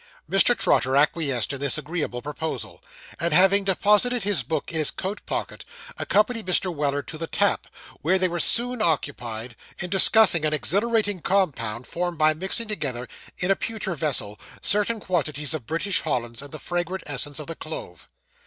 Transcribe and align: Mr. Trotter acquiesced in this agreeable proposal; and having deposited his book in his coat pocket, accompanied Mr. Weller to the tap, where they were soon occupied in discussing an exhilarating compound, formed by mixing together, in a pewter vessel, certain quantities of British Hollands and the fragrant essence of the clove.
Mr. 0.27 0.57
Trotter 0.57 0.97
acquiesced 0.97 1.53
in 1.53 1.59
this 1.61 1.77
agreeable 1.77 2.23
proposal; 2.23 2.81
and 3.19 3.35
having 3.35 3.63
deposited 3.63 4.23
his 4.23 4.41
book 4.41 4.71
in 4.71 4.79
his 4.79 4.89
coat 4.89 5.21
pocket, 5.27 5.63
accompanied 5.99 6.47
Mr. 6.47 6.73
Weller 6.73 7.03
to 7.03 7.19
the 7.19 7.27
tap, 7.27 7.67
where 8.01 8.17
they 8.17 8.27
were 8.27 8.39
soon 8.39 8.81
occupied 8.81 9.55
in 9.77 9.91
discussing 9.91 10.43
an 10.43 10.53
exhilarating 10.53 11.21
compound, 11.21 11.85
formed 11.85 12.17
by 12.17 12.33
mixing 12.33 12.67
together, 12.67 13.07
in 13.37 13.51
a 13.51 13.55
pewter 13.55 13.93
vessel, 13.93 14.39
certain 14.59 14.99
quantities 14.99 15.53
of 15.53 15.67
British 15.67 16.01
Hollands 16.01 16.41
and 16.41 16.51
the 16.51 16.57
fragrant 16.57 17.03
essence 17.05 17.37
of 17.37 17.45
the 17.45 17.53
clove. 17.53 18.09